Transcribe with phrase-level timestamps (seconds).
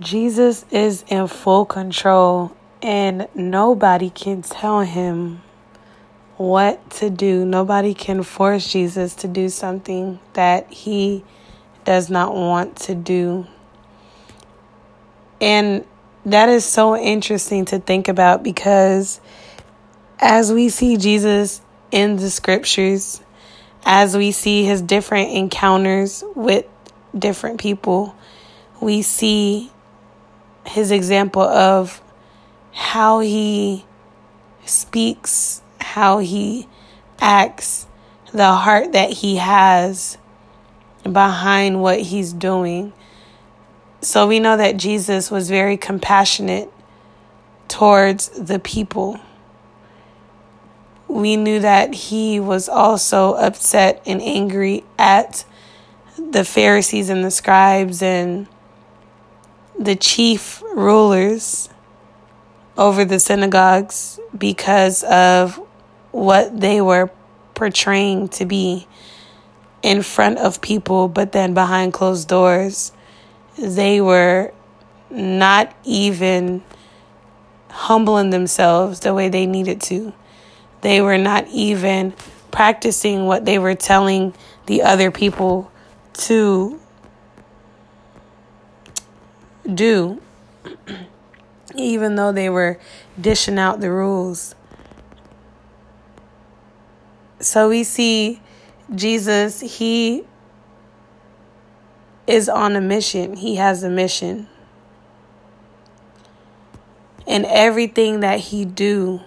[0.00, 5.42] Jesus is in full control, and nobody can tell him
[6.36, 7.44] what to do.
[7.44, 11.24] Nobody can force Jesus to do something that he
[11.84, 13.46] does not want to do.
[15.40, 15.84] And
[16.24, 19.20] that is so interesting to think about because
[20.20, 21.60] as we see Jesus
[21.90, 23.20] in the scriptures,
[23.84, 26.66] as we see his different encounters with
[27.16, 28.14] different people,
[28.80, 29.72] we see
[30.68, 32.02] his example of
[32.72, 33.84] how he
[34.64, 36.68] speaks, how he
[37.20, 37.86] acts,
[38.32, 40.18] the heart that he has
[41.02, 42.92] behind what he's doing.
[44.00, 46.70] So we know that Jesus was very compassionate
[47.66, 49.18] towards the people.
[51.08, 55.44] We knew that he was also upset and angry at
[56.18, 58.46] the Pharisees and the scribes and
[59.78, 61.68] the chief rulers
[62.76, 65.60] over the synagogues because of
[66.10, 67.10] what they were
[67.54, 68.86] portraying to be
[69.82, 72.92] in front of people, but then behind closed doors,
[73.56, 74.52] they were
[75.10, 76.62] not even
[77.70, 80.12] humbling themselves the way they needed to.
[80.80, 82.14] They were not even
[82.50, 84.34] practicing what they were telling
[84.66, 85.70] the other people
[86.14, 86.80] to
[89.72, 90.20] do,
[91.74, 92.78] even though they were
[93.20, 94.54] dishing out the rules.
[97.40, 98.40] So we see
[98.94, 100.24] Jesus, he
[102.26, 103.36] is on a mission.
[103.36, 104.48] He has a mission.
[107.26, 109.20] And everything that he do,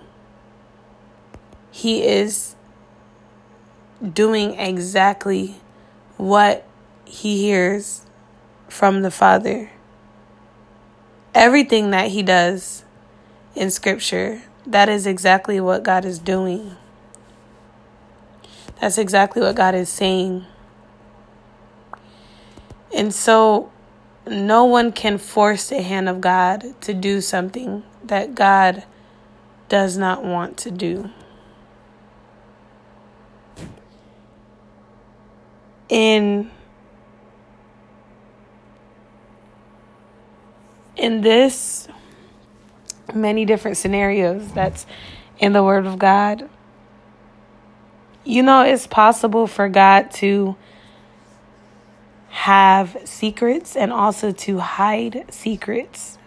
[1.71, 2.55] he is
[4.01, 5.55] doing exactly
[6.17, 6.65] what
[7.05, 8.05] he hears
[8.67, 9.69] from the Father.
[11.33, 12.83] Everything that he does
[13.55, 16.75] in scripture, that is exactly what God is doing.
[18.79, 20.45] That's exactly what God is saying.
[22.93, 23.71] And so,
[24.27, 28.83] no one can force the hand of God to do something that God
[29.69, 31.09] does not want to do.
[35.87, 36.51] In
[41.01, 41.87] in this
[43.13, 44.85] many different scenarios that's
[45.39, 46.49] in the word of God
[48.23, 50.55] you know, it's possible for God to
[52.29, 56.17] have secrets and also to hide secrets.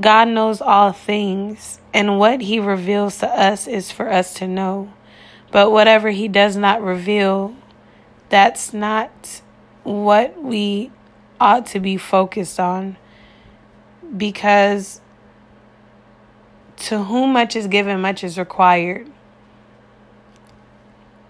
[0.00, 4.92] God knows all things, and what He reveals to us is for us to know.
[5.50, 7.54] But whatever He does not reveal,
[8.28, 9.40] that's not
[9.84, 10.90] what we
[11.40, 12.96] ought to be focused on.
[14.16, 15.00] Because
[16.76, 19.10] to whom much is given, much is required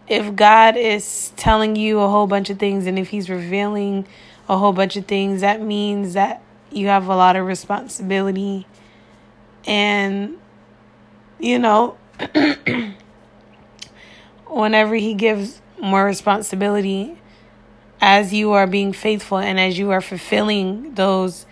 [0.08, 4.06] if God is telling you a whole bunch of things and if He's revealing
[4.48, 6.42] a whole bunch of things, that means that
[6.72, 8.66] you have a lot of responsibility.
[9.66, 10.38] And,
[11.38, 11.98] you know,
[14.46, 17.20] whenever He gives more responsibility,
[18.00, 21.46] as you are being faithful and as you are fulfilling those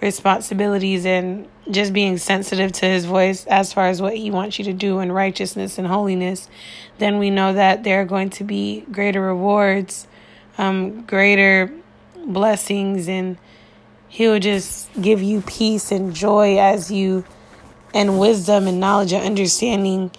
[0.00, 4.64] responsibilities and just being sensitive to his voice as far as what he wants you
[4.64, 6.48] to do in righteousness and holiness,
[6.98, 10.06] then we know that there are going to be greater rewards,
[10.58, 11.72] um, greater
[12.26, 13.38] blessings, and
[14.08, 17.24] he'll just give you peace and joy as you,
[17.94, 20.10] and wisdom and knowledge and understanding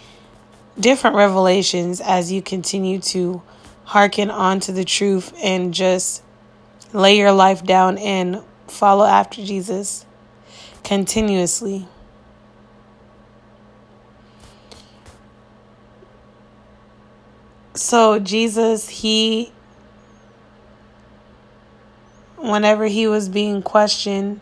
[0.80, 3.42] different revelations as you continue to
[3.88, 6.22] hearken on to the truth and just
[6.92, 10.06] lay your life down and follow after Jesus
[10.84, 11.88] continuously.
[17.76, 19.54] So, Jesus, he,
[22.36, 24.42] whenever he was being questioned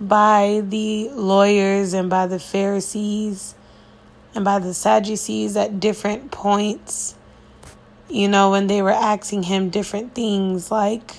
[0.00, 3.54] by the lawyers and by the Pharisees
[4.34, 7.16] and by the Sadducees at different points,
[8.10, 11.16] you know, when they were asking him different things like,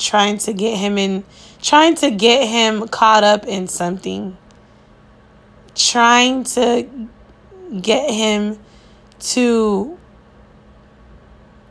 [0.00, 1.24] trying to get him in
[1.62, 4.36] trying to get him caught up in something.
[5.74, 6.88] Trying to
[7.80, 8.58] get him
[9.20, 9.98] to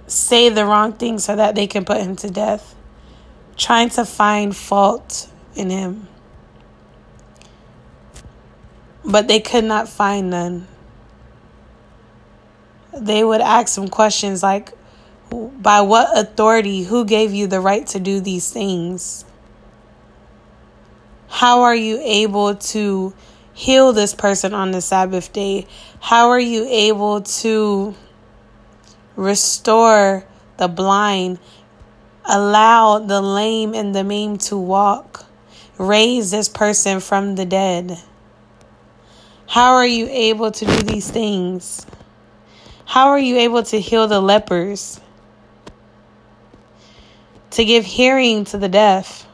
[0.07, 2.75] say the wrong thing so that they can put him to death.
[3.57, 6.07] Trying to find fault in him.
[9.03, 10.67] But they could not find none
[12.97, 14.73] they would ask some questions like
[15.31, 16.83] By what authority?
[16.83, 19.25] Who gave you the right to do these things?
[21.27, 23.13] How are you able to
[23.53, 25.67] heal this person on the Sabbath day?
[25.99, 27.93] How are you able to
[29.15, 30.23] restore
[30.57, 31.39] the blind,
[32.25, 35.25] allow the lame and the maimed to walk,
[35.77, 37.99] raise this person from the dead?
[39.47, 41.85] How are you able to do these things?
[42.89, 44.99] How are you able to heal the lepers?
[47.51, 49.27] To give hearing to the deaf?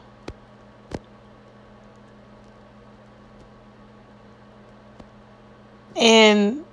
[5.96, 6.66] And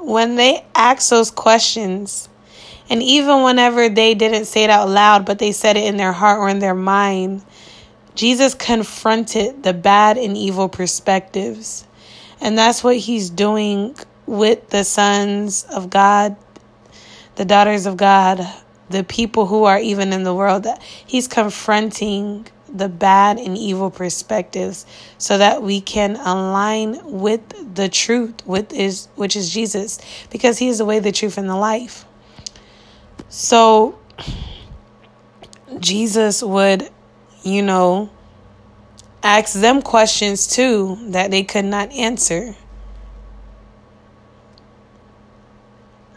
[0.00, 2.28] when they ask those questions,
[2.90, 6.12] and even whenever they didn't say it out loud, but they said it in their
[6.12, 7.44] heart or in their mind,
[8.16, 11.86] Jesus confronted the bad and evil perspectives.
[12.40, 13.94] And that's what he's doing
[14.28, 16.36] with the sons of God,
[17.36, 18.46] the daughters of God,
[18.90, 20.64] the people who are even in the world.
[20.64, 24.84] That he's confronting the bad and evil perspectives
[25.16, 29.98] so that we can align with the truth with is which is Jesus
[30.30, 32.04] because he is the way the truth and the life
[33.30, 33.98] so
[35.78, 36.90] Jesus would
[37.42, 38.10] you know
[39.22, 42.54] ask them questions too that they could not answer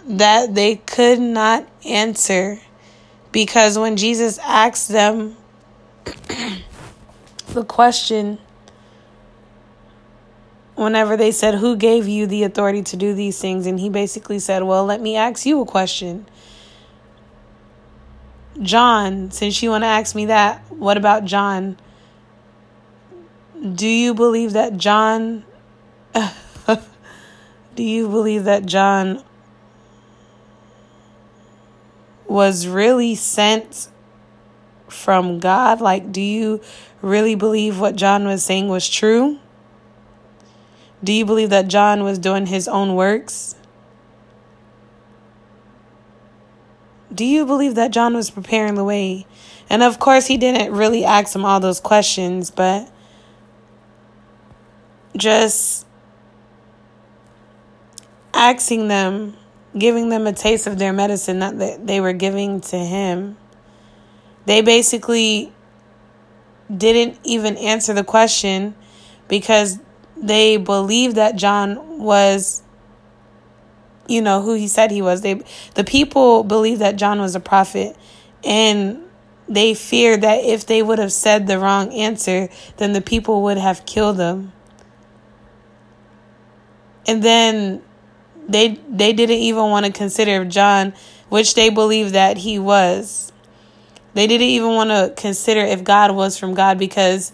[0.07, 2.59] that they could not answer
[3.31, 5.37] because when Jesus asked them
[7.49, 8.39] the question
[10.75, 13.65] whenever they said, Who gave you the authority to do these things?
[13.65, 16.25] And he basically said, Well, let me ask you a question.
[18.61, 21.77] John, since you want to ask me that, what about John?
[23.73, 25.45] Do you believe that John.
[27.75, 29.23] do you believe that John
[32.31, 33.89] was really sent
[34.87, 35.81] from God?
[35.81, 36.61] Like, do you
[37.01, 39.39] really believe what John was saying was true?
[41.03, 43.55] Do you believe that John was doing his own works?
[47.13, 49.25] Do you believe that John was preparing the way?
[49.69, 52.89] And of course, he didn't really ask him all those questions, but
[55.17, 55.85] just
[58.33, 59.35] asking them,
[59.77, 63.37] giving them a taste of their medicine that they were giving to him.
[64.45, 65.53] They basically
[66.75, 68.75] didn't even answer the question
[69.27, 69.79] because
[70.17, 72.63] they believed that John was
[74.07, 75.21] you know who he said he was.
[75.21, 75.41] They
[75.75, 77.95] the people believed that John was a prophet
[78.43, 79.03] and
[79.47, 83.57] they feared that if they would have said the wrong answer then the people would
[83.57, 84.51] have killed them.
[87.07, 87.81] And then
[88.47, 90.93] they they didn't even want to consider John
[91.29, 93.31] which they believed that he was
[94.13, 97.31] they didn't even want to consider if God was from God because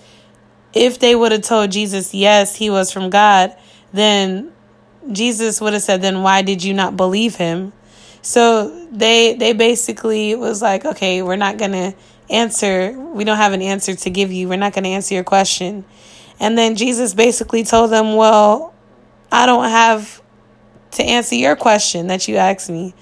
[0.73, 3.55] if they would have told Jesus, yes, he was from God,
[3.93, 4.51] then
[5.11, 7.73] Jesus would have said, then why did you not believe him?
[8.21, 11.95] So they they basically was like, okay, we're not going to
[12.29, 12.91] answer.
[12.91, 14.49] We don't have an answer to give you.
[14.49, 15.85] We're not going to answer your question.
[16.39, 18.73] And then Jesus basically told them, well,
[19.31, 20.21] I don't have
[20.91, 22.93] to answer your question that you asked me.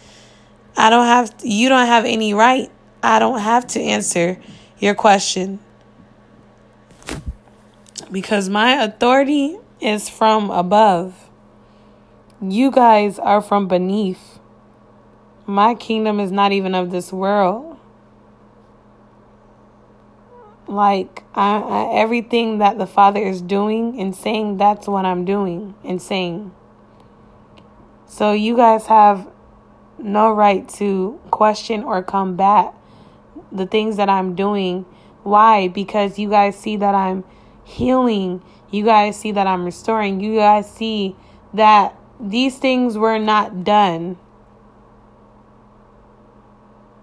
[0.78, 2.70] I don't have you don't have any right
[3.02, 4.40] I don't have to answer
[4.80, 5.60] your question
[8.12, 11.30] because my authority is from above.
[12.42, 14.40] You guys are from beneath.
[15.46, 17.78] My kingdom is not even of this world.
[20.68, 25.76] Like I, I, everything that the Father is doing and saying, that's what I'm doing
[25.84, 26.52] and saying.
[28.08, 29.28] So you guys have
[29.98, 32.74] no right to question or combat
[33.52, 34.86] the things that I'm doing.
[35.24, 35.68] Why?
[35.68, 37.24] Because you guys see that I'm
[37.64, 38.42] healing.
[38.70, 40.20] You guys see that I'm restoring.
[40.20, 41.16] You guys see
[41.54, 44.18] that these things were not done.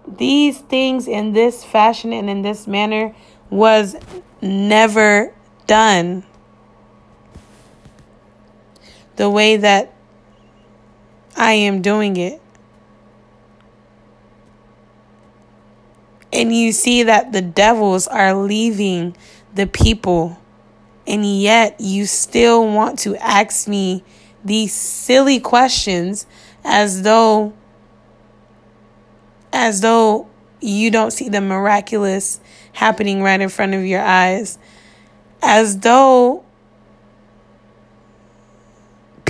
[0.07, 3.15] These things in this fashion and in this manner
[3.49, 3.95] was
[4.41, 5.33] never
[5.65, 6.23] done.
[9.15, 9.92] The way that
[11.43, 12.41] I am doing it.
[16.31, 19.17] And you see that the devils are leaving
[19.53, 20.39] the people.
[21.05, 24.05] And yet you still want to ask me
[24.45, 26.27] these silly questions
[26.63, 27.51] as though
[29.51, 30.29] as though
[30.61, 32.39] you don't see the miraculous
[32.71, 34.57] happening right in front of your eyes.
[35.41, 36.45] As though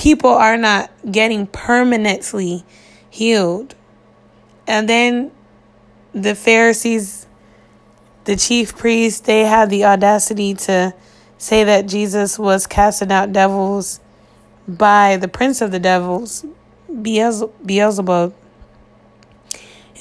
[0.03, 2.65] people are not getting permanently
[3.09, 3.73] healed
[4.67, 5.31] And then
[6.13, 7.25] the Pharisees,
[8.25, 10.93] the chief priests, they had the audacity to
[11.37, 14.01] say that Jesus was casting out devils
[14.67, 16.45] by the prince of the devils,
[16.89, 18.33] Beelzebub.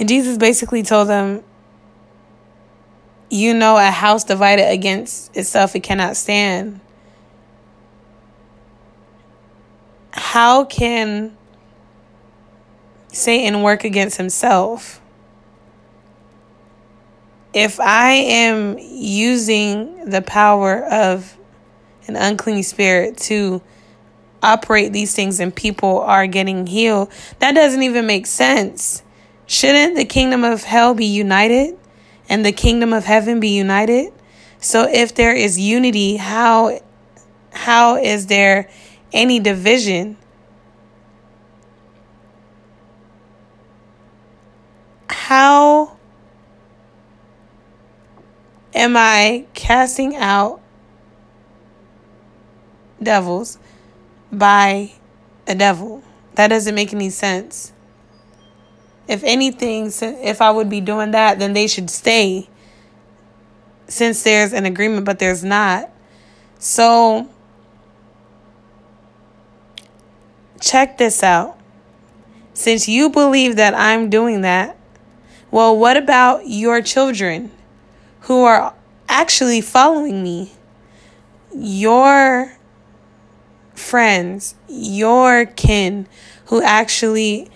[0.01, 1.45] And Jesus basically told them,
[3.31, 6.81] You know, a house divided against itself, it cannot stand.
[10.33, 11.37] How can
[13.09, 14.99] Satan work against himself?
[17.53, 21.37] If I am using the power of
[22.07, 23.61] an unclean spirit to
[24.43, 29.03] operate these things and people are getting healed, that doesn't even make sense.
[29.45, 31.79] Shouldn't the kingdom of hell be united
[32.31, 34.15] and the kingdom of heaven be united?
[34.61, 36.81] So if there is unity, how
[37.53, 38.71] how is there
[39.13, 40.17] any division?
[45.33, 45.97] How
[48.75, 50.61] am I casting out
[53.03, 53.59] devils
[54.31, 54.93] by
[55.47, 56.03] a devil?
[56.35, 57.73] That doesn't make any sense.
[59.09, 62.51] If anything, if I would be doing that, then they should stay
[63.89, 65.89] since there's an agreement, but there's not.
[66.59, 67.31] So,
[70.61, 71.59] check this out.
[72.53, 74.77] Since you believe that I'm doing that,
[75.53, 77.53] well, what about your children
[78.23, 78.75] who are
[79.07, 80.51] actually following me?
[81.55, 82.57] Your
[83.75, 86.07] friends, your kin
[86.47, 87.51] who actually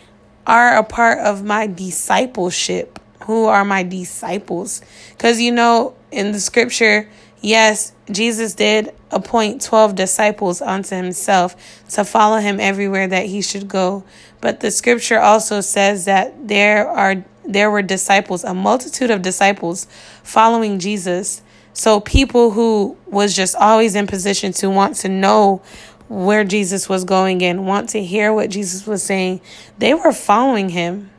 [0.46, 4.82] are a part of my discipleship, who are my disciples.
[5.12, 7.08] Because, you know, in the scripture,
[7.40, 11.56] yes, Jesus did appoint 12 disciples unto himself
[11.88, 14.04] to follow him everywhere that he should go.
[14.42, 19.86] But the scripture also says that there are there were disciples, a multitude of disciples
[20.22, 21.42] following Jesus.
[21.72, 25.62] So people who was just always in position to want to know
[26.08, 29.40] where Jesus was going and want to hear what Jesus was saying,
[29.78, 31.10] they were following him.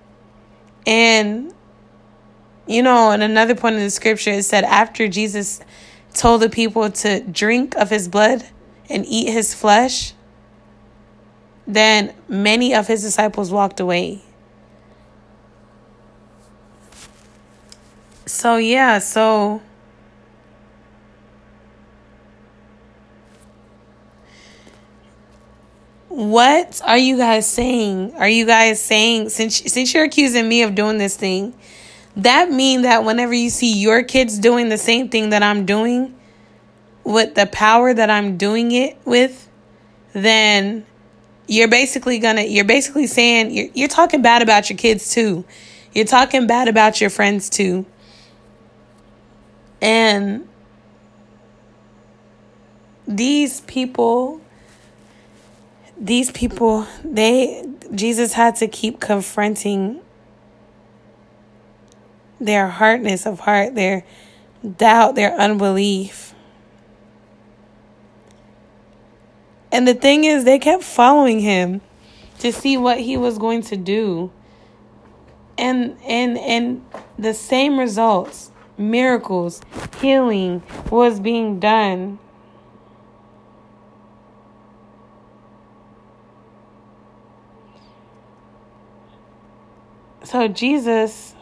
[0.85, 1.53] And,
[2.65, 5.59] you know, in another point in the scripture, it said after Jesus
[6.13, 8.45] told the people to drink of his blood
[8.89, 10.13] and eat his flesh,
[11.67, 14.21] then many of his disciples walked away.
[18.27, 19.61] So, yeah, so
[26.17, 28.15] What are you guys saying?
[28.15, 31.53] Are you guys saying since since you're accusing me of doing this thing,
[32.15, 36.15] that mean that whenever you see your kids doing the same thing that I'm doing
[37.03, 39.47] with the power that I'm doing it with,
[40.13, 40.87] then
[41.47, 45.45] you're basically gonna you're basically saying you're you're talking bad about your kids too.
[45.93, 47.85] You're talking bad about your friends too.
[49.81, 50.47] And
[53.07, 54.41] these people
[55.99, 60.01] these people, they, Jesus had to keep confronting
[62.39, 64.03] their hardness of heart, their
[64.77, 66.35] doubt, their unbelief.
[69.71, 71.81] And the thing is, they kept following him
[72.39, 74.31] to see what he was going to do.
[75.57, 76.85] And and and
[77.17, 79.61] the same results, miracles,
[79.99, 82.19] healing was being done
[90.27, 91.35] So Jesus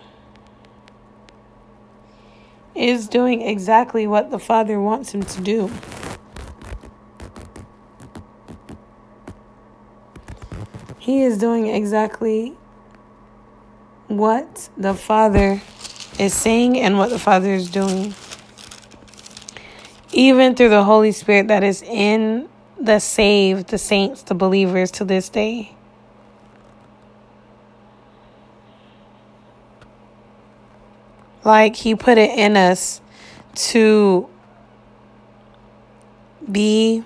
[2.75, 5.72] is doing exactly what the Father wants him to do.
[11.00, 12.56] He is doing exactly
[14.08, 15.63] what the Father
[16.20, 18.14] is saying and what the Father is doing.
[20.12, 22.48] Even through the Holy Spirit that is in
[22.80, 25.76] the saved, the saints, the believers to this day.
[31.44, 33.02] Like He put it in us
[33.56, 34.30] to
[36.52, 37.04] be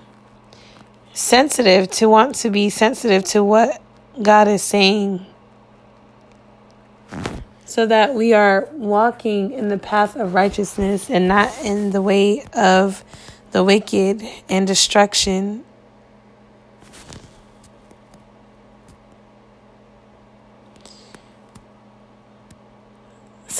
[1.12, 3.80] sensitive, to want to be sensitive to what
[4.22, 5.26] God is saying.
[7.70, 12.44] So that we are walking in the path of righteousness and not in the way
[12.52, 13.04] of
[13.52, 15.64] the wicked and destruction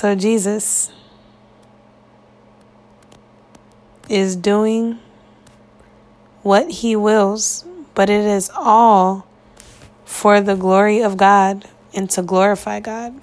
[0.00, 0.90] So Jesus
[4.08, 4.98] is doing
[6.40, 9.26] what he wills, but it is all
[10.06, 13.20] for the glory of God and to glorify God.